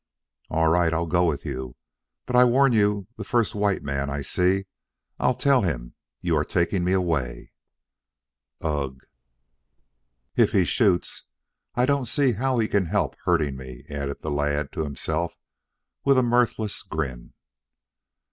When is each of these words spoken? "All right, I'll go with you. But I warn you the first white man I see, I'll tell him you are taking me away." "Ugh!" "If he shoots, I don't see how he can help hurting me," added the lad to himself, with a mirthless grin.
"All 0.49 0.67
right, 0.67 0.91
I'll 0.91 1.05
go 1.05 1.25
with 1.25 1.45
you. 1.45 1.75
But 2.25 2.35
I 2.35 2.43
warn 2.43 2.73
you 2.73 3.05
the 3.17 3.23
first 3.23 3.53
white 3.53 3.83
man 3.83 4.09
I 4.09 4.21
see, 4.23 4.65
I'll 5.19 5.35
tell 5.35 5.61
him 5.61 5.93
you 6.21 6.35
are 6.37 6.43
taking 6.43 6.83
me 6.83 6.93
away." 6.93 7.51
"Ugh!" 8.61 8.99
"If 10.35 10.53
he 10.53 10.63
shoots, 10.65 11.25
I 11.75 11.85
don't 11.85 12.05
see 12.07 12.31
how 12.31 12.57
he 12.57 12.67
can 12.67 12.87
help 12.87 13.15
hurting 13.25 13.55
me," 13.55 13.83
added 13.91 14.23
the 14.23 14.31
lad 14.31 14.71
to 14.71 14.81
himself, 14.83 15.35
with 16.03 16.17
a 16.17 16.23
mirthless 16.23 16.81
grin. 16.81 17.33